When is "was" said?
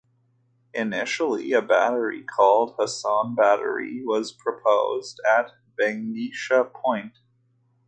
4.03-4.31